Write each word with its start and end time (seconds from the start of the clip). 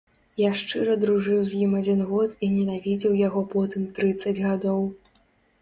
Я 0.41 0.47
шчыра 0.59 0.95
дружыў 1.03 1.41
з 1.51 1.59
ім 1.65 1.75
адзін 1.79 2.01
год 2.11 2.33
і 2.47 2.49
ненавідзеў 2.55 3.13
яго 3.27 3.45
потым 3.53 3.87
трыццаць 3.99 4.39
гадоў. 4.47 4.81